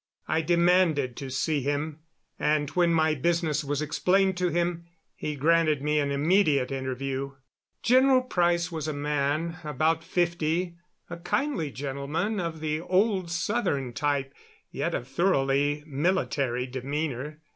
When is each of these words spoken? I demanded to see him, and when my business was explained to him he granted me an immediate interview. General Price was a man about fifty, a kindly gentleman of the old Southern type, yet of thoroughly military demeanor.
I 0.27 0.41
demanded 0.41 1.15
to 1.17 1.29
see 1.29 1.61
him, 1.61 1.99
and 2.39 2.71
when 2.71 2.91
my 2.91 3.13
business 3.13 3.63
was 3.63 3.83
explained 3.83 4.35
to 4.37 4.49
him 4.49 4.85
he 5.13 5.35
granted 5.35 5.83
me 5.83 5.99
an 5.99 6.09
immediate 6.09 6.71
interview. 6.71 7.33
General 7.83 8.23
Price 8.23 8.71
was 8.71 8.87
a 8.87 8.93
man 8.93 9.59
about 9.63 10.03
fifty, 10.03 10.75
a 11.07 11.17
kindly 11.17 11.69
gentleman 11.69 12.39
of 12.39 12.61
the 12.61 12.81
old 12.81 13.29
Southern 13.29 13.93
type, 13.93 14.33
yet 14.71 14.95
of 14.95 15.07
thoroughly 15.07 15.83
military 15.85 16.65
demeanor. 16.65 17.39